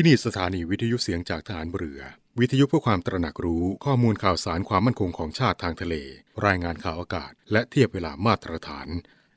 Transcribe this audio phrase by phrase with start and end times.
[0.00, 2.00] ที่นี่สถานีวิทยุเสียงจากฐานเรือ
[2.40, 5.94] วิทยุเพื่อความตระหนักรู้ข้อมูลข่าวสารความมั่นคงของชาติทางทะเล
[6.46, 8.88] รายงานข่าวอากาศ และเทียบเวลามาตรฐาน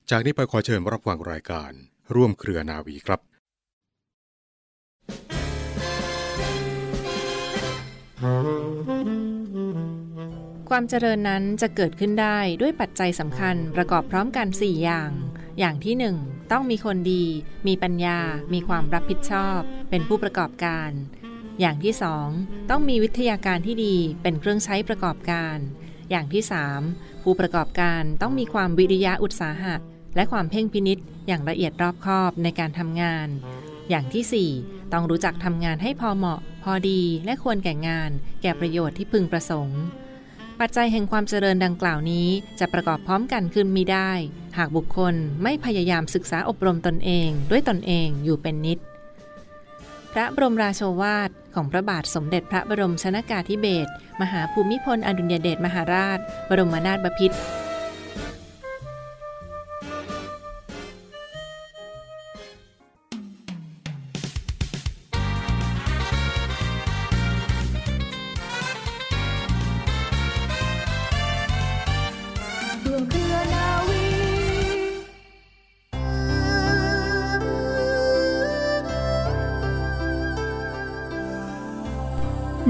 [0.10, 1.71] จากนี้ไปขอเชิญรับฟังรายการ
[2.16, 3.20] ร่วมเครือนาวีครับ
[10.70, 15.12] ความเจริญนั้นจะเกิดขึ้นได้ด้วยปัจจัยสำคัญประกอบพร้อมกัน 4 อย่าง
[15.59, 17.25] อย่างที่ 1 ต้องมีคนดี
[17.68, 18.20] มีปัญญา
[18.54, 19.59] มีความรับผิดชอบ
[19.89, 20.89] เป็นผู้ประกอบการ
[21.59, 21.93] อย่างที่
[22.32, 25.57] 2 ต้องมีวิทยาการที่ดี เป็นเครื่องใช้ประกอบการ
[26.09, 26.43] อย่างที่
[26.83, 29.75] 3 ผู้ประกอบการต้องมีความวิริยะอุตสาหะ
[30.15, 30.97] และความเพ่งพินิษ
[31.28, 33.28] อย่างละเอียดรอบคอบในการทำงาน
[33.89, 38.11] อย่างที่ 4 ต้องรู้จักทำงานให้พอเหมาะ พอดีและควรแก่งาน
[38.42, 39.81] แก่ประโยชน์ที่พึงประสงค์
[40.61, 42.28] ปัจจัยแห่งความเจริญดังกล่าวนี้
[42.59, 44.11] จะประกอบพร้อมกันขึ้นมิได้
[44.58, 48.80] หากบุคคลไม่พยายามศึกษาอบรมตนเอง ด้วยตนเองอยู่เป็นนิด
[50.14, 57.38] พระบรมราโชวาทของพระบาทสมเด็จพระบรมชนากาธิเบศรมหาภูมิพลอดุลยเดชมหาราช บรมนาถบพิตร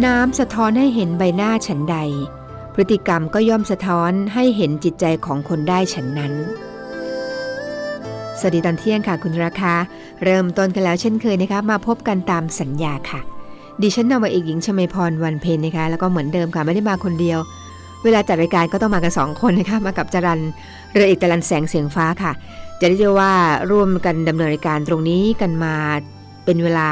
[0.05, 1.97] น้ำสะท้อนให้เห็นใบหน้าฉันใด
[2.73, 6.33] พฤติกรรมก็ย่อมสะท้อนให้เห็นจิตใจของคนได้ฉันนั้น
[8.39, 9.73] สวัสดีตอนเที่ยงค่ะคุณราคา
[10.23, 13.19] เริ่มต้นกันแล้วเช่นเคยนะคะ มาพบกันตามสัญญาค่ะ
[13.81, 17.39] ดิฉันนาวาเอกหญิงชมาพรวันเพนนะคะ แล้วก็เหมือนเดิมค่ะไม่ได้มาคนเดียว
[18.03, 20.41] เวลาจัดรายการก็ต้องมากันสองคนนะคะ มากับจรัน
[20.93, 22.31] เรือเอกจรันแสงเสียงฟ้าค่ะ
[22.79, 23.33] จะได้เรียกว่า
[23.71, 25.75] ร่วมกันดำเนินรายการตรงนี้กันมา
[26.45, 26.89] เป็นเวลา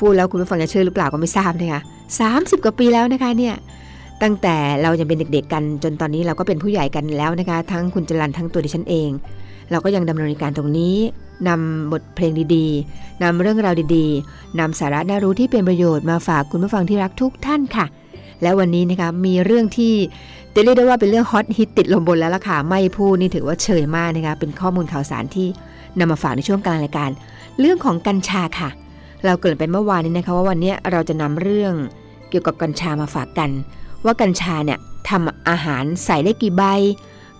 [0.00, 1.80] พูดแล้วคุณผู้ฟังจะเชื่อหรือเปล่าก็ไม่ทราบนะคะ
[2.20, 3.54] สามสิบกว่าปีแล้วนะคะเนี่ย
[4.22, 9.10] ตั้งแต่เรายังเป็นเด็กๆกันจนตอนนี้เราก็เป็นผู้ใหญ่กันแล้วนะคะ ทั้งคุณจรันทั้งตัวดิฉันเอง
[9.70, 10.96] เราก็ยังดำเนินรายการตรงนี้
[11.48, 17.86] นำบทเพลงดีๆนำเรื่องราวดีๆนำสาระน่ารู้ที่เป็นประโยชน์มาฝากคุณผู้ฟังที่รักทุกท่านค่ะ
[18.42, 19.94] และวันนี้นะคะมีเรื่องที่
[20.54, 25.48] จะเรียกได้ว่าเป็นเรื่องฮอตฮิตติดลมบนแล้วล่ะค่ะไม่พูดนี่ถือว่าเฉยมากนะคะเป็นข้อมูลข่าวสารที่
[25.98, 27.10] นำมาฝากในช่วงกลางรายการ
[27.60, 28.70] เรื่องของกัญชาค่ะ
[29.24, 31.74] เราเกิดไปเมื่อวานนี้นะคะว่าวันนี้เราจะนำเรื่อง
[32.30, 33.50] เกี่ยวกับกัญชามาฝากกัน
[34.04, 36.62] ว่ากัญชาเนี่ยทำอาหารใส่ได้กี่ใบ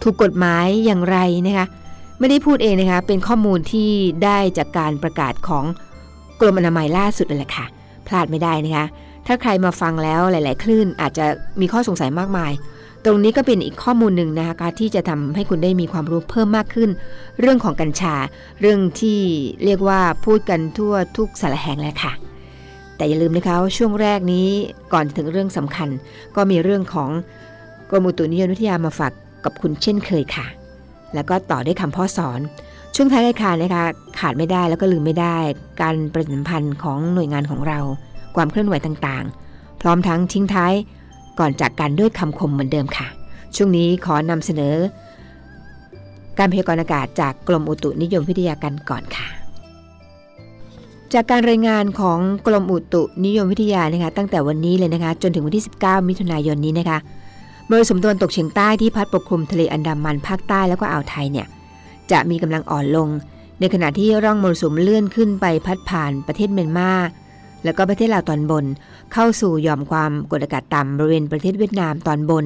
[0.03, 1.67] ถูกกฎหมายอย่างไรนะคะ
[2.19, 3.91] ไม่ได้พูดเองนะคะเป็นข้อมูลที่
[4.25, 5.65] ได้จากการประกาศของ
[6.41, 7.67] กรมอนามัยล่าสุดนั่นแหละค่ะ
[8.07, 8.87] พลาดไม่ได้นะคะ
[9.27, 11.27] ถ้าใครมาฟังแล้วหลาย ๆ คลื่นอาจจะ
[11.61, 12.53] มีข้อสงสัยมากมาย
[13.05, 16.91] ตรงนี้ก็เป็นอีกข้อมูลหนึ่งนะคะที่จะทำให้คุณได้มีความรู้เพิ่มมากขึ้น
[17.41, 18.15] เรื่องของกัญชา
[18.61, 19.19] เรื่องที่
[19.65, 22.13] เรียกว่าพูดกันทั่วทุกสารแห่งเลยค่ะ
[22.97, 24.49] แต่อย่าลืมนะคะว่าช่วงแรกนี้
[24.93, 25.89] ก่อนถึงเรื่องสำคัญ
[26.37, 27.11] ก็มีเรื่องของ
[27.91, 29.13] กรมอุตุนิยมวิทยามาฝาก
[29.45, 30.47] กับคุณเช่นเคยค่ะ
[31.15, 32.41] แล้วก็ต่อด้วยคำพ่อสอน
[32.95, 33.85] ช่วงท้ายรายการนะคะ
[34.19, 35.39] ขาดไม่ได้แล้วก็ลืมไม่ได้
[35.83, 37.79] การประชาสัมพันธ์ของหน่วยงานของเรา
[38.37, 40.73] ความเคลื่อนไหวต่างๆ พร้อมทั้งทิ้งท้าย
[41.39, 43.07] ก่อนจากกันด้วยคำคมเหมือนเดิมค่ะ
[43.57, 44.75] ช่วงนี้ขอนำเสนอ
[46.39, 49.29] การพยากรณ์อากาศจากกรมอุตุนิยมวิทยากันก่อนค่ะ
[51.15, 56.99] จากการรายงานของกรมอุตุนิยมวิทยานะคะ ตั้งแต่วันนี้เลยนะคะ จนถึงวันที่ 19 มิถุนายนนี้นะคะ
[57.69, 61.47] มรสุมตะวันตกเฉียงใต้ที่พัดปกคลุมทะเลอันดามันภาคใต้แล้วก็อ่าวไทยเนี่ย
[62.11, 63.09] จะมีกำลังอ่อนลง
[63.61, 66.91] ในขณะที่ร่องมรสุมเลื่อนขึ้นไปพัดผ่านประเทศเมียนมา
[67.65, 68.65] แล้วก็ประเทศลาวตอนบน
[69.13, 72.45] เข้าสู่หย่อมความกดอากาศต่ำบริเวณประเทศเวียดนามตอนบน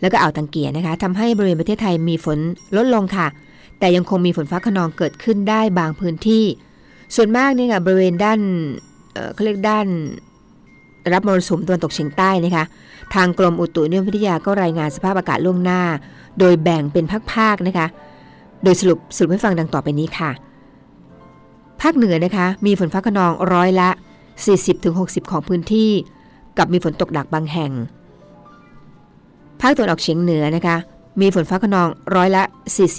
[0.00, 2.38] แล้วก็อ่าวตังเกียนะคะทำให้บริเวณประเทศไทยมีฝน
[2.76, 3.26] ลดลงค่ะ
[3.78, 6.44] แต่ยังคงมีฝนฟ้าขนองเกิดขึ้นได้บางพื้นที่
[7.14, 8.40] ส่วนมากเนี่ยบริเวณด้าน
[9.14, 9.86] เเขาเรียกด้าน
[11.12, 12.64] รับมรสุมตะวันตกเฉียงใต้นะคะ
[13.14, 15.80] ทางกรมอุตุนิยมวิทยาก็รายงานสภาพอากาศล่วงหน้า
[16.38, 17.86] โดยแบ่งเป็นภาคๆนะคะ
[18.64, 20.30] โดยสรุปสรุปให้ฟังดังต่อไปนี้ค่ะ
[21.82, 23.90] ภาคเหนือนะคะ มีฝนฟ้าขนองร้อยละ
[24.42, 25.90] 40-60 ของพื้นที่
[26.58, 27.72] กับมีฝนตกหนักบางแห่ง
[29.60, 30.76] ภาคตะวันออกเฉียงเหนือนะคะ
[31.20, 32.42] มีฝนฟ้าขนองร้อยละ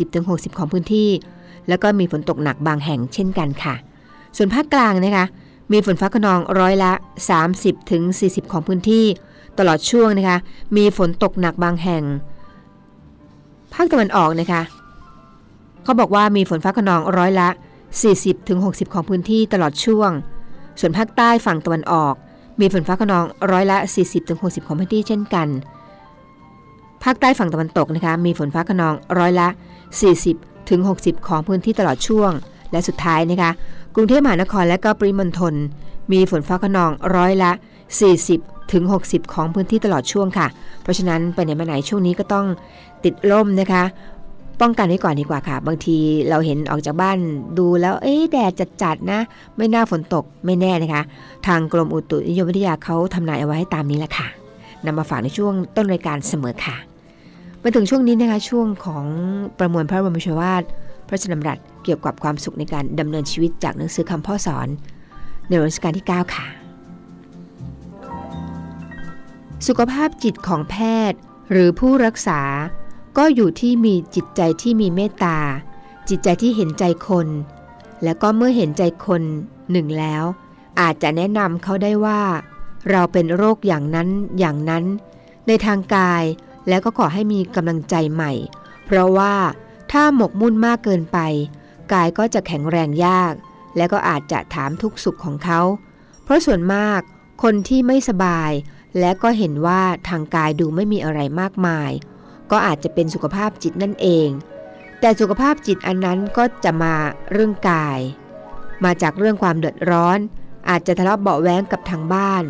[0.02, 1.10] 40-60 ของพื้นที่
[1.68, 3.76] แล้วก็มีฝนตกหนักบางแห่งเช่นกันค่ะ
[4.38, 5.26] ส่วนภาคกลางนะคะ
[5.72, 6.92] มีฝนฟ้าขนองร้อยละ
[7.72, 9.06] 30-40 ของพื้นที่
[9.60, 10.38] ตลอดช่วงนะคะ
[10.78, 12.04] มีฝนตกหนักบางแห่ง
[13.74, 14.62] ภาคตะวันออกนะคะ
[15.84, 17.50] เขาบอกว่ามีฝนฟ้าขนองร้อยละ
[18.22, 20.12] 40-60 ของพื้นที่ตลอดช่วง
[20.80, 22.14] ส่วนภาคใต้ฝั่งตะวันออก
[22.60, 23.78] มีฝนฟ้าขนองร้อยละ
[24.24, 25.48] 40-60 ของพื้นที่เช่นกัน
[27.04, 29.48] ภาคใต้ฝั่งตะวันตกนะคะ มีฝนฟ้าขนองร้อยละ
[30.38, 32.32] 40-60 ของพื้นที่ตลอดช่วง
[32.72, 33.52] และสุดท้ายนะคะ
[33.96, 35.54] กรุงเทพมหานครและก็ปริมณฑล
[36.12, 37.52] มีฝนฟ้าขนองร้อยละ
[38.12, 40.48] 40ถึง60 ของพื้นที่ตลอดช่วงค่ะ
[40.82, 42.46] เพราะฉะนั้นไปไหนมาไหนช่วงนี้ก็ต้อง
[43.04, 43.84] ติดร่มนะคะ
[44.62, 45.98] ป้องกันไว้ก่อนดีกว่าค่ะ บางที
[46.30, 47.18] เราเห็นออกจากบ้าน
[47.58, 48.52] ดูแล้ว เอ๊แดด
[48.84, 49.20] จัดๆนะ
[49.58, 51.04] ไม่น่าฝนตกไม่แน่นะคะ
[51.48, 54.28] ทางกรมอุตุนิยมวิทยาเขาทำนายเอาไว้ให้ตามนี้แหละค่ะ
[54.86, 56.76] นำมาฝากในช่วงต้นรายการเสมอค่ะ
[57.62, 59.06] มาถึงช่วงนี้นะคะช่วงของ
[59.60, 60.64] ประมวลพระบรมชวาท
[61.08, 64.68] พระชนมรัตเกี่ยวกับความสุขในการดำเนินชีวิตจากหนังสือคำพ่อสอน
[65.48, 66.46] ในรัชกาลที่ 9 ค่ะ
[69.68, 70.76] สุขภาพจิตของแพ
[71.12, 71.20] ทย์
[71.52, 72.42] หรือผู้รักษา
[73.18, 75.38] ก็อยู่ที่มีจิตใจที่มีเมตตา
[76.10, 77.28] จิตใจที่เห็นใจคน
[78.04, 79.22] และก็เมื่อเห็นใจคน
[79.72, 80.24] หนึ่งแล้ว
[80.80, 82.22] อาจจะแนะนำเขาได้ว่า
[82.90, 84.10] เราเป็นโรคอย่างนั้น
[84.40, 84.84] อย่างนั้น
[85.48, 86.24] ในทางกาย
[86.68, 88.32] แล้วก็ขอให้มีกำลังใจใหม่
[88.86, 89.36] เพราะว่า
[89.92, 91.20] ถ้าหมกมุ่นมากเกินไป
[91.94, 93.34] กายก็จะแข็งแรงยาก
[93.78, 95.62] และก็อาจจะถามทุกสุขของเขา
[96.24, 97.00] เพราะส่วนมาก
[97.44, 98.52] คนที่ไม่สบาย
[99.00, 101.92] และก็เห็นว่าทางกายดูไม่มีอะไรมากมาย
[102.52, 104.30] ก็อาจจะเป็นสุขภาพจิตนั่นเอง
[105.00, 106.96] แต่สุขภาพจิตอันนั้นก็จะมา
[107.32, 108.00] เรื่องกาย
[108.84, 110.20] มาจากเรื่องความเดือดร้อน
[110.70, 112.44] อาจจะทะเลาะเบาแว้งกับทางบ้าน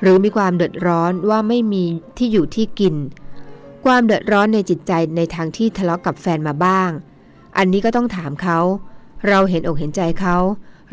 [0.00, 1.84] หรือมีความเดือดร้อนว่าไม่มี
[2.16, 2.94] ที่อยู่ที่กิน
[3.84, 6.90] ความเดือดร้อนในจิตใจในทางที่ทะเลาะกับแฟนมาบ้าง
[7.56, 8.58] อันนี้ก็ต้องถามเขา
[9.28, 10.36] เราเห็นอกเห็นใจเขา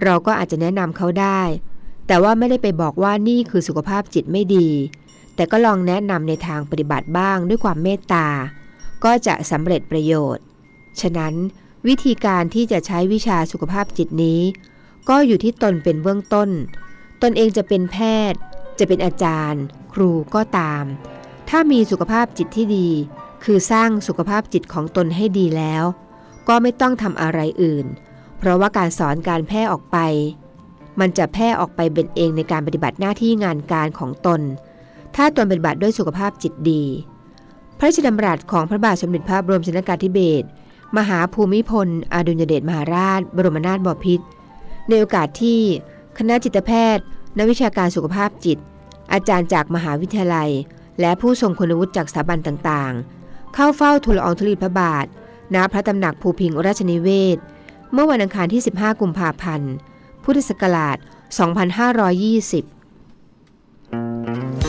[0.03, 1.41] เราก็อาจจะแนะนำเขาได้
[2.07, 4.69] แต่ว่าไม่ได้ไปบอกว่านี่คือสุขภาพจิตไม่ดี
[5.39, 8.27] แต่ก็ลองแนะนำในทางปฏิบัติบ้างด้วยความเมตตา
[9.03, 10.44] ก็จะสำเร็จประโยชน์
[11.01, 11.33] ฉะนั้น
[11.88, 14.41] วิธีการที่จะใช้วิชาสุขภาพจิตนี้
[15.09, 16.50] ก็อยู่ที่ตนเป็นเบื้องต้น
[17.21, 17.97] ตนเองจะเป็นแพ
[18.31, 18.39] ทย์
[18.80, 19.63] จะเป็นอาจารย์
[19.94, 20.83] ครูก็ตาม
[21.50, 22.89] ถ้ามีสุขภาพจิตที่ดี
[23.44, 25.83] คือสร้างสุขภาพจิตของตนให้ดีแล้ว
[26.47, 27.85] ก็ไม่ต้องทำอะไรอื่น
[28.38, 29.97] เพราะว่าการสอนการแพร่ออกไป
[31.00, 34.42] มันจะแพร่ออกไปเป็นเองในการปฏิบัติหน้าที่งานการของตน
[35.15, 36.83] ถ้าตนปฏิบัติด้วยสุขภาพจิตดี
[37.77, 40.47] พระราชดำรัสของพระบาทสมเด็จพระบรมชนกาธิเบศร
[40.97, 44.25] มหาภูมิพล อดุลยเดชมหาราช บรมนาถบพิตร
[44.88, 45.61] ในโอกาสที่
[46.17, 47.03] คณะจิตแพทย์
[47.38, 48.57] นักวิชาการสุขภาพจิต
[49.13, 50.50] อาจารย์จากมหาวิทยาลัย
[51.00, 55.06] และผู้ทรงคุณวุฒิจากสถาบันต่างๆ เข้าเฝ้าทูลอองธุลีพระบาท
[55.56, 57.38] ณ พระตำหนักภูพิงราชนิเวศ
[57.94, 59.73] เมื่อวันอังคารที่ 15 กุมภาพันธ์
[60.23, 60.97] พุทธศักราช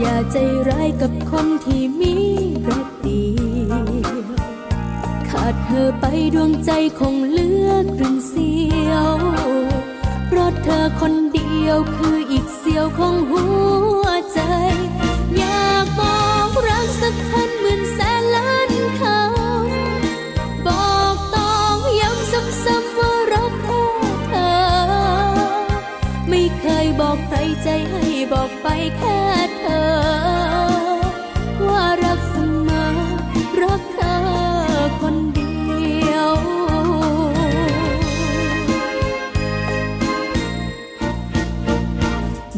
[0.00, 0.36] อย่าใจ
[0.68, 2.14] ร้ายกับคนที่มี
[2.68, 3.26] รักเดี
[3.68, 3.86] ยว
[5.28, 8.52] ขาดเธอไปดวงใจคงเลือกรึ่งเสี
[8.88, 9.16] ยว
[10.26, 13.44] เพราะเธอคนเดียวคืออีกเสียวของหั
[14.02, 14.40] วใจ
[15.36, 23.84] อยากบอกรักสักพันหมื่นแสนล้านคำบอกต้องย้ำซ้ำๆว่ารักแค่
[24.26, 24.54] เธอ
[26.28, 29.20] ไม่เคยบอกใครใจให้ บอกไปแค่
[29.58, 29.88] เธอ
[31.68, 32.36] ว่ารักเส
[32.68, 32.86] มอ
[33.60, 34.16] รักเธอ
[35.00, 35.54] คนเดี
[36.12, 36.32] ยว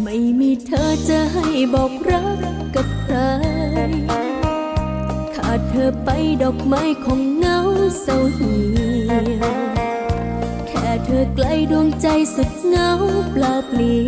[0.02, 2.38] ไม่มีเธอจะให้บอกรัก
[2.74, 3.16] กับใคร
[5.34, 6.10] ขาดเธอไป
[6.42, 7.58] ดอกไม้คงเหงา
[8.00, 8.60] เศร้าเหี่
[9.08, 9.50] ยว
[10.68, 12.90] แค่เธอไกลดวงใจสุดเหงา
[13.32, 13.98] เปล่าเปลี่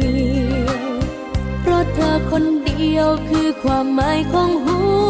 [0.66, 0.79] ยว
[2.00, 4.78] ธอคนเดียวคือความหมายของหั
[5.08, 5.09] ว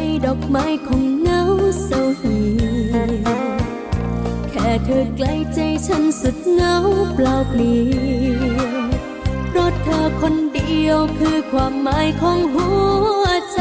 [0.00, 1.42] ดอไปดอกไม้คงเงา
[1.84, 2.64] เศร้าเหี่ย
[3.08, 3.12] ว
[4.50, 6.76] แค่เธอไกล้ใจฉันสุดเงา
[7.14, 7.80] เปล่าเปลี่
[8.32, 8.88] ยว
[9.48, 12.68] เพราะเธอคนเดียวคือความหมายของหั
[13.22, 13.60] วใจ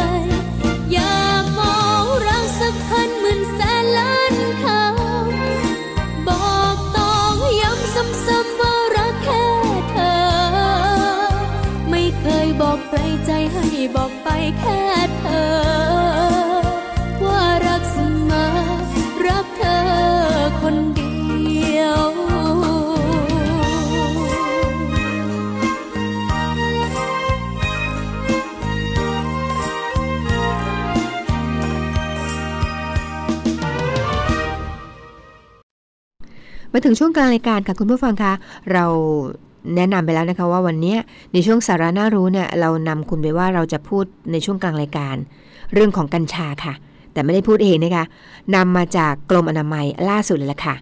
[0.94, 7.94] อยากมองรักสักพันหมื่นแสนล้านคำบอกต้องย้ำ
[8.26, 9.48] ซ้ำๆว่ารักแค่
[9.92, 10.20] เธอ
[11.90, 13.66] ไม่เคยบอกใครใจให้
[13.96, 14.30] บอกไป
[14.60, 14.82] แค่
[15.18, 15.19] เธอ
[36.74, 38.34] มาถึงช่วงกลางรายการค่ะคุณผู้ฟังคะ
[38.74, 38.86] เรา
[39.76, 40.96] แนะนำไปแล้วนะคะว่าวันนี้
[41.34, 45.16] ในช่วงสาระน่ารู้เนี่ยเรานำคุณไปว่าเราจะพูดในช่วงกลางรายการ
[45.74, 46.74] เรื่องของกัญชาค่ะ
[47.14, 48.06] แต่ไม่ได้พูดเองนะคะ
[48.56, 50.76] นำมาจากกรมอนามัยล่าสุดเลยล่ะค่ะ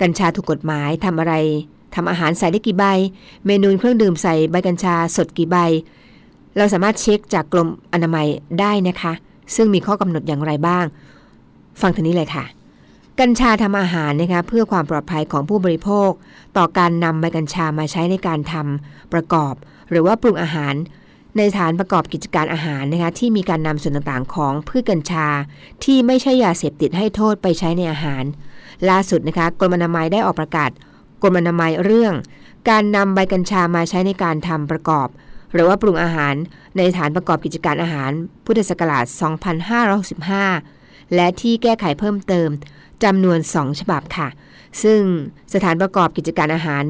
[0.00, 1.34] กัญชาถูกกฎหมายทำอะไร
[1.94, 2.84] ทำอาหารใส่ได้กี่ใบ
[3.46, 5.56] เมนูเครื่องดื่มใส่ใบกัญชาสดกี่ใบ
[6.56, 8.26] เราสามารถเช็คจากกรมอนามัย
[8.60, 9.12] ได้นะคะ
[9.56, 10.84] ซึ่งมีข้อกำหนดอย่างไรบ้าง
[11.80, 12.44] ฟังทีนี้เลยค่ะ
[13.20, 16.10] กัญชาทำอาหารนะคะเพื่อความปลอดภัยของผู้บริโภค
[16.56, 19.54] ต่อการนำใบกัญชามาใช้ในการทำประกอบ
[19.90, 20.74] หรือว่าปรุงอาหาร
[21.36, 25.26] ในสถานประกอบกิจการอาหารนะคะที่มีการนำส่วนต่างๆ ของพืชกัญชา
[25.84, 28.24] ที่ไม่ใช่ยาเสพติดให้โทษไปใช้ในอาหาร
[28.88, 30.70] ล่าสุดนะคะกรมอนามัยได้ออกประกาศ
[31.22, 32.14] กรมอนามัยเรื่อง
[32.70, 35.08] การนำใบกัญชามาใช้ในการทำประกอบ
[35.54, 36.34] หรือว่าปรุงอาหาร
[36.76, 38.10] ในสถานประกอบกิจการอาหาร
[38.44, 39.04] พุทธศักราช
[39.90, 42.48] 2565 และที่แก้ไขเพิ่มเติม
[43.04, 44.28] จำนวน 2 ฉบับค่ะ
[44.82, 45.00] ซึ่ง
[45.54, 46.84] สถานประกอบกิจการอาหาร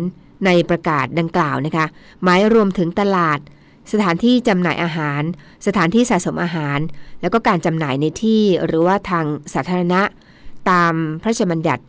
[0.47, 1.87] ในประกาศดังกล่าวนะคะ
[2.23, 3.39] หมายรวมถึงตลาด
[3.93, 5.23] สถานที่จำหน่ายอาหาร
[5.67, 6.79] สถานที่สะสมอาหาร
[7.21, 9.25] แล้วก็การจำหน่ายในที่หรือว่าทาง
[9.55, 10.03] สาธารณะ
[10.71, 11.83] ตามพระราชบัญญัติ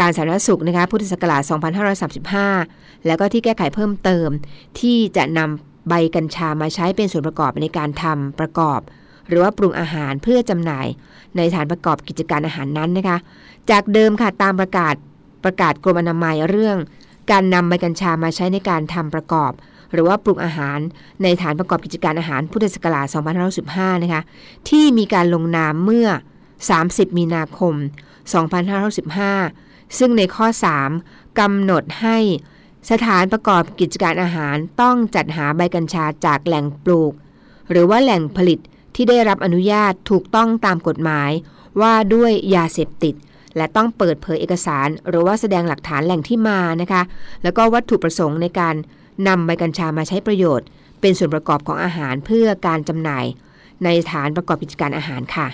[0.00, 1.42] การสาธารณสุขนะคะพุทธศักราช
[2.24, 4.28] 2535 แล้วก็ที่แก้ไขเพิ่มเติม
[4.80, 8.80] ที่จะนำใบกัญชามาใช้เป็นส่วนประกอบในการทำประกอบ
[9.28, 10.86] หรือว่าปรุงอาหารเพื่อจำหน่าย
[11.36, 13.18] ในสถานประกอบกิจการอาหารนั้นนะคะ
[13.70, 14.94] จากเดิมค่ะตามประกาศ
[15.44, 16.78] ประกาศกรมอนามัยเรื่อง
[17.30, 19.52] การนำใบกัญชามาใช้ในการทำประกอบ
[19.92, 20.78] หรือว่าปรุงอาหาร
[21.22, 23.06] ในฐานประกอบกิจการอาหารพุทธศักราช
[23.54, 24.22] 2515นะคะ
[24.68, 26.08] ที่มีการลงนามเมื่อ
[26.62, 27.74] 30 มีนาคม
[29.06, 30.46] 2515 ซึ่งในข้อ
[30.92, 32.18] 3กำหนดให้
[32.90, 37.12] สถานประกอบกิจการอาหารต้องจัดหาใบกัญชาจากแหล่งปลูก
[37.70, 38.58] หรือว่าแหล่งผลิต
[38.94, 41.30] ที่ได้รับอนุญาตถูกต้องตามกฎหมาย
[41.80, 43.14] ว่าด้วยยาเสพติด
[43.56, 47.02] และต้องเปิดเผยเอกสาร หรือว่าแสดงหลักฐานแหล่งที่มานะคะ
[47.42, 48.74] แล้วก็วัตถุประสงค์ในการ
[49.28, 50.66] นำใบกัญชามาใช้ประโยชน์
[51.00, 53.24] เป็นส่วนประกอบของอาหารเพื่อการจำหน่าย
[53.84, 55.46] ในสถานประกอบกิจการอาหารค่ะ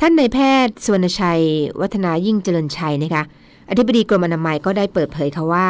[0.00, 1.42] ท่านนายแพทย์สวรรณชัย
[1.80, 3.22] วัฒนายิ่งเจริญชัยนะคะ
[3.70, 5.66] อธิบดีกรมอนามัยก็ได้เปิดเผยค่ะว่า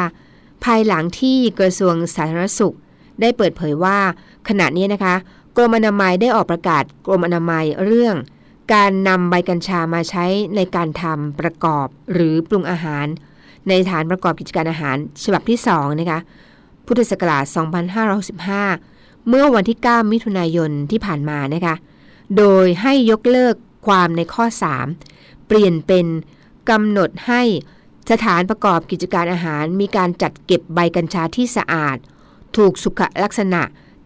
[0.63, 2.75] ภายหลังที่กระทรวงสาธารณสุข
[3.21, 3.97] ได้เปิดเผยว่า
[4.49, 5.15] ขณะนี้นะคะ
[5.57, 8.15] กรมอนามัยได้ออกประกาศกรมอนามัยเรื่อง
[8.73, 13.05] การนำใบกัญชามาใช้ในการทำประกอบหรือปรุงอาหาร
[13.67, 16.19] ในฐานประกอบกิจการอาหารฉบับที่2นะคะ
[16.85, 17.43] พุทธศักราช
[18.57, 21.75] 2565 เมื่อวันที่ 9 มิถุนายนที่ผ่านมานะคะ
[22.37, 23.55] โดยให้ยกเลิก
[23.87, 24.45] ความในข้อ
[24.95, 26.05] 3 เปลี่ยนเป็น
[26.69, 27.41] กำหนดให้
[28.11, 31.97] สถานประกอบกิจการอาหารมีการจัดเก็บใบกัญชาที่สะอาด
[32.57, 33.61] ถูกสุขลักษณะ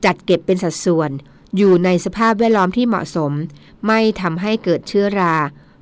[0.05, 1.11] จัดเก็บเป็นสัดส่วน
[1.57, 3.31] อยู่ในสภาพแวดล้อมที่เหมาะสม
[3.87, 5.35] ไม่ทำให้เกิดเชื้อรา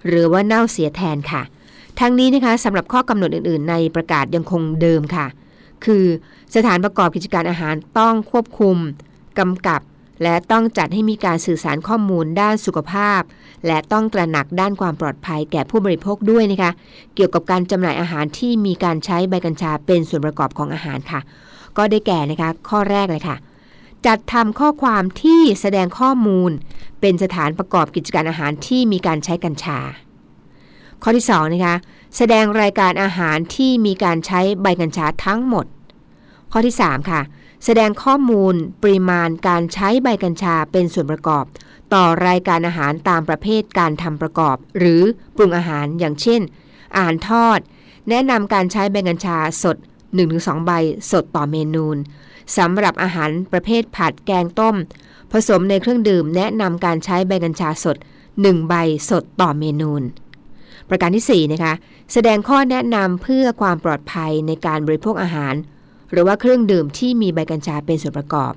[0.07, 1.41] หรือว่าเน่าเสียแทนค่ะ
[1.99, 5.25] ทั้งนี้นะคะสำหรับข้อกำหนดอื่น ๆ ในประกาศยังคงเดิมค่ะ
[5.85, 6.05] คือ
[6.55, 8.77] สถานประกอบกิจการอาหารต้องควบคุม
[9.39, 9.81] กำกับ
[10.23, 13.21] และต้องจัดให้มีการสื่อสารข้อมูลด้านสุขภาพ
[13.67, 16.71] และต้องตระหนักด้านความปลอดภัยแก่ผู้บริโภคด้วยนะคะ
[17.15, 21.19] เกี่ยวกับการจำหน่ายอาหารที่มีการใช้ใบกัญชาเป็นส่วนประกอบของอาหารค่ะ
[21.77, 23.35] ก็ได้แก่นะคะข้อแรกเลยค่ะ
[24.05, 26.51] จัดทำข้อความที่แสดงข้อมูล
[27.01, 29.79] เป็นสถานประกอบกิจการอาหารที่มีการใช้กัญชา
[31.03, 31.75] ข้อที่2นะคะ
[32.17, 35.65] แสดงรายการอาหารที่มีการใช้ใบกัญชาทั้งหมด
[36.51, 37.21] ข้อที่ 3 ค่ะ
[37.65, 41.45] แสดงข้อมูลปริมาณการใช้ใบกัญชาเป็นส่วนประกอบ
[41.93, 45.01] ต่อรายการอาหารตามประเภทการทำประกอบ หรือ
[45.35, 46.41] ปรุงอาหารอย่างเช่น
[46.95, 47.59] อาหารทอด
[48.09, 49.77] แนะนำการใช้ใบกัญชาสด
[50.21, 50.71] 1-2 ใบ
[51.11, 51.87] สดต่อเมนู
[52.57, 54.75] สำหรับอาหารประเภทผัดแกงต้ม
[55.31, 57.97] ผสมในเครื่องดื่มแนะนำการใช้ใบกัญชาสด
[58.33, 58.73] 1 ใบ
[59.09, 59.91] สดต่อเมนู
[60.89, 61.73] ประการที่ 4 นะคะ
[62.13, 65.53] แสดงข้อแนะนำเพื่อความปลอดภัยในการบริโภคอาหาร
[66.11, 68.53] หรือว่าเครื่องดื่มที่มีใบกัญชาเป็นส่วนประกอบ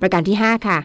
[0.00, 0.78] ประการที่ 5 ค่ะ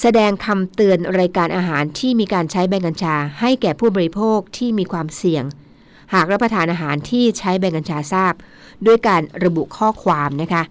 [0.00, 5.44] แสดงคำเตือนรายการอาหารที่มีการใช้ใบกัญชา ให้แก่ผู้บริโภคที่มีความเสี่ยง
[6.14, 8.32] หากรับประทานอาหารที่ใช้ใบกัญชาทราบ
[8.86, 10.62] ด้วยการระบุข้อความนะคะ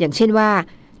[0.00, 0.50] อย่างเช่นว่า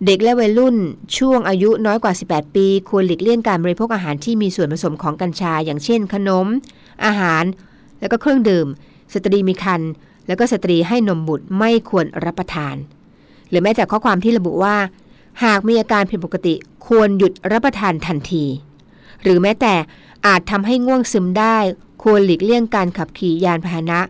[0.06, 0.76] เด็กและวัยรุ่น
[1.18, 6.46] ช่วงอายุน้อยกว่า 18 ปี ควรหลีกเลี่ยงการบริโภคอาหารที่มีส่วนผสมของกัญชา อย่างเช่น ขนม
[7.04, 7.44] อาหาร
[8.00, 8.66] แล้วก็เครื่องดื่ม
[9.14, 9.90] สตรีมีครรภ์
[10.26, 12.76] แล้วก็สตรีให้นมบุตรไม่ควรรับประทาน
[13.48, 14.76] หรือแม้แต่ข้อความที่ระบุว่า
[15.44, 16.54] หากมีอาการผิดปกติ
[16.86, 18.44] ควรหยุดรับประทานทันที
[19.22, 19.74] หรือแม้แต่
[20.26, 21.56] อาจทำให้ง่วงซึมได้
[22.02, 24.00] ควรหลีกเลี่ยงการขับขี่ยานพาหนะ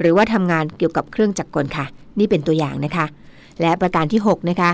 [0.00, 1.86] หรือว่าทำงานเกี่ยวกับเครื่องจักรกลค่ะ
[2.18, 3.06] นี่เป็นตัวอย่างนะคะ
[3.60, 4.70] และประการที่ 6 นะคะ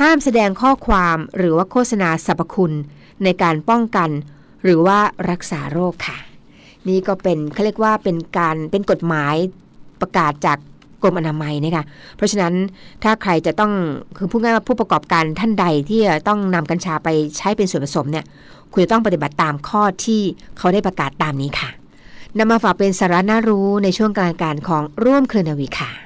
[0.00, 2.72] ห้ามแสดงข้อความหรือว่าโฆษณาสรรพคุณ
[3.24, 4.10] ในการป้องกัน
[4.64, 4.98] หรือว่า
[5.30, 6.18] รักษาโรคค่ะ
[6.88, 9.34] นี่ก็เป็นเขาเรียกว่าเป็นการเป็นกฎหมาย
[10.00, 10.58] ประกาศจาก
[11.02, 11.84] กรมอนามัยนะคะ
[12.16, 12.54] เพราะฉะนั้น
[13.02, 13.72] ถ้าใครจะต้อง
[14.16, 18.24] คือพูดง่ายว่าผู้ประกอบการท่านใดที่จะต้องนำกัญชาไปใช้เป็นส่วนผสมเนี่ย
[18.72, 20.20] คุณจะต้องปฏิบัติตามข้อที่
[20.58, 21.68] เขาได้ประกาศตามนี้ค่ะ
[22.38, 26.05] นำมาฝากเป็นสาระน่ารู้ในช่วงกลางการของร่วมเครือนาวีค่ะ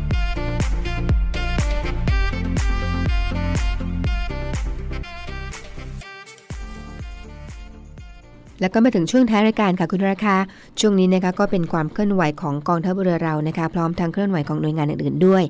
[8.61, 10.35] แล้วก็มาถึงช่วงท้ายรายการค่ะคุณราคา
[10.79, 15.43] ช่วงนี้นะคะก็เป็นความเคลื่อนไหวของกองทัพเรือเรานะคะ พร้อมทั้งเคลื่อนไหวของหน่วยงานอื่นๆด้วย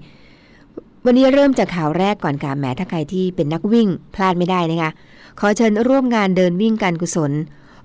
[1.06, 4.92] วันนี้เริ่มจากข่าวแรกก่อนค่ะแหมถ้าใครที่เป็นนักวิ่งพลาดไม่ได้นะคะ
[5.40, 7.32] ขอเชิญร่วมงานเดินวิ่งการกุศล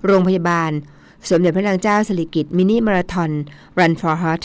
[0.05, 0.71] โรงพยาบาล
[1.29, 3.31] สมเด็จพระนางเจ้าสิริกิติ์มินิมาราทอน
[3.79, 4.43] Run for Heart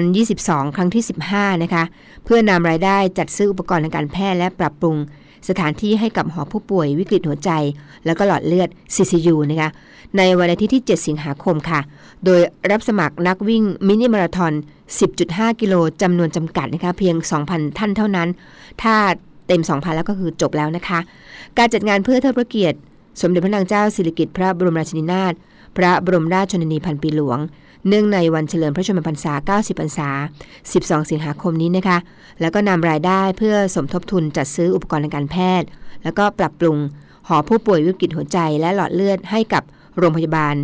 [0.00, 1.84] 2022 ครั้งที่ 15 นะคะ
[2.24, 4.96] เพื่อนำรายได้จัดซื้ออุปกรณ์ทางการแพทย์และปรับปรุง
[5.48, 7.50] สถานที่ให้กับหอผู้ป่วยวิกฤตหัวใจ
[8.06, 9.70] แล้วก็หลอดเลือด CCU นะคะ
[10.16, 11.80] ในวันอาทิตย์ที่ 7 สิงหาคมค่ะ
[12.24, 14.52] โดยรับสมัครนักวิ่งมินิมาราทอน
[15.06, 17.14] 10.5 กิโลจำนวนจำกัดนะคะเพียง
[17.46, 18.28] 2,000 ท่านเท่านั้น
[18.82, 18.94] ถ้า
[19.46, 20.98] เต็ม 2,000 แล้วก็คือจบแล้วนะคะ
[21.58, 22.78] การจัดงานเพื่อเทิดพระเกียรติ
[23.20, 25.32] สมเด็จพระนางเจ้าสิริกิติ์พระบรมราชินีนาถ
[25.76, 27.38] พระบรมราชชนนีพันปีหลวง
[27.88, 30.08] เนื่องในวันเฉลิมพระชนมพรรษา 90 พรรษา
[30.60, 31.98] 12 สิงหาคมนี้นะคะ
[32.40, 35.68] แล้วก็นำรายได้เพื่อสมทบทุนจัดซื้ออุปกรณ์ทางการแพทย์
[36.04, 36.76] แล้วก็ปรับปรุง
[37.28, 39.62] หอผู้ป่วยวิกฤตหัวใจและหลอดเลือดให้กับ
[39.98, 40.54] โรงพยาบาล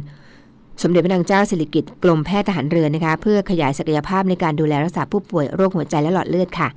[0.82, 6.68] สมเด็จพระนางเจ้าสิริกิติ์กรมแพทย์ทหารเรือนะคะ เพื่อขยายศักยภาพในการดูแลรักษาผู้ป่วยโรคหัวใจและหลอดเลือดค่ะ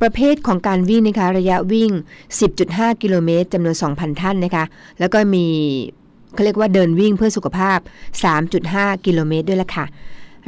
[0.00, 1.90] ประเภทของการวิ่งนะคะระยะวิ่ง
[2.46, 4.64] 10.5 กิโลเมตรจำนวน 2,000 ท่านนะคะ
[4.98, 5.46] แล้วก็มี
[6.34, 7.78] เขาเรียกว่าเดินวิ่งเพื่อสุขภาพ
[8.42, 9.86] 3.5 กิโลเมตรด้วยละค่ะ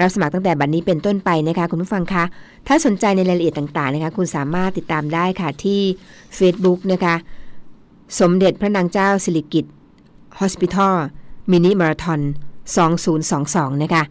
[0.00, 2.24] รับสมัครตั้งแต่บัดนนี้เป็นต้นไปนะคะคุณผู้ฟังคะ
[2.66, 5.80] ถ้าสนใจในรายละเอียดต่างๆนะคะ คุณสามารถติดตามได้ค่ะที่
[6.38, 7.14] Facebook นะคะ
[8.20, 9.72] สมเด็จพระนางเจ้าสิริกิติ์
[10.40, 10.94] Hospital
[11.50, 12.20] มินิมาราทอน
[13.02, 14.02] 2022 นะคะ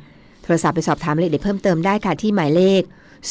[0.43, 2.81] โทรศัพท์ไปสอบถามรายละเอียดเพิ่มเติมได้ค่ะที่หมายเลข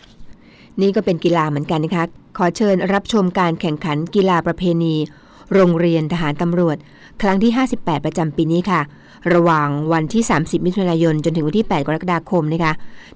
[0.81, 2.03] นี่ก็เป็นกีฬาเหมือนกันนะคะ
[2.37, 4.95] ขอเชิญรับชมการแข่งขันกีฬาประเพณี
[5.53, 6.77] โรงเรียนทหารตำรวจ
[7.21, 8.81] ครั้งที่ 58 ประจำปีนี้ค่ะ
[9.33, 12.73] ระหว่างวันที่ 30 มิถุนายน จนถึงวันที่ 8 กรกฎาคมนะคะ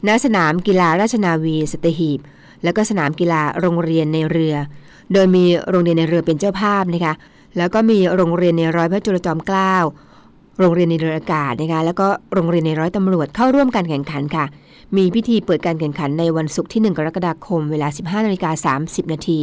[0.07, 2.19] ณ สนามกีฬาราชนาวีสตหีบ
[2.63, 4.55] แล้วก็สนามกีฬาโรงเรียนในเรือ
[5.13, 7.13] โดยมีโรงเรียนในเรือเป็นเจ้าภาพนะคะ
[7.57, 9.75] แล้วก็มีโรงเรียนในร้อยพระจุลจอมเกล้า
[10.59, 14.45] โรงเรียนในเรืออากาศนะคะ แล้วก็โรงเรียนในร้อยตำรวจเข้าร่วมการแข่งขันค่ะ
[14.97, 19.41] มีพิธีเปิดการแข่งขันในวันศุกร์ที่ 1 กรกฎาคม เวลา 15นาฬิกา30 นาที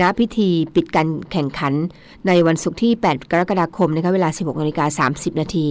[0.00, 1.72] ณพิธีปิดการแข่งขัน
[2.26, 5.66] ในวันศุกร์ที่ 8 กรกฎาคมนะคะเวลา 16นาฬิกา30 นาที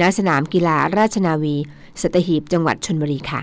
[0.00, 1.56] ณสนามกีฬาราชนาวี
[2.00, 3.40] สตหีบจังหวัดชนบุรีค่ะ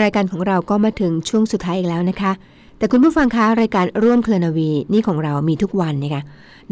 [0.00, 2.32] รายการของเราก็มาถึงช่วงสุดท้ายอีกแล้วนะคะ
[2.78, 6.22] แต่คุณผู้ฟังคะรายการร่วมเคลนาวีนี่ของเรามีทุกวันนะคะ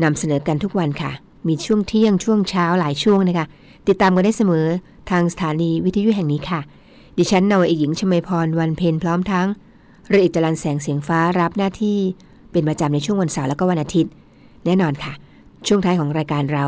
[0.02, 1.10] นำเสนอกันทุกวันค่ะ
[1.48, 3.46] มีช่วงเที่ยงช่วงเช้าหลายช่วงนะคะ
[3.88, 4.66] ติดตามกันได้เสมอ
[5.10, 6.60] ทางสถานีวิทยุแห่งนี้ค่ะ
[7.18, 9.46] ดิฉันนาวเอกหญิงชมพรวันเพนพร้อมทั้ง
[10.08, 11.98] เรืออิจรันแสงเสียงฟ้ารับหน้าที่
[12.52, 14.12] เป็นประจำในช่วงวันเสาร์และก็วันอาทิตย์
[14.64, 15.12] แน่นอนค่ะ
[15.66, 16.66] ช่วงท้ายของรายการเรา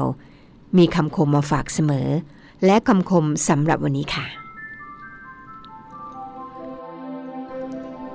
[0.79, 2.09] มีคำคมมาฝากเสมอ
[2.67, 4.48] และคำคมสำหรับวันนี้ค่ะ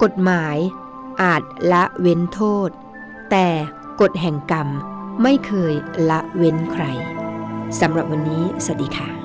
[0.01, 0.57] กฎหมาย
[1.21, 2.69] อาจละเว้นโทษ
[3.31, 3.47] แต่
[4.01, 4.67] กฎแห่งกรรม
[5.21, 5.73] ไม่เคย
[6.09, 6.83] ละเว้นใคร
[7.79, 9.22] สำหรับวันนี้ สวัสดีค่ะ